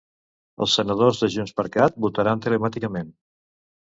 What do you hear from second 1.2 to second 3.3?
de JxCat votaran telemàticament.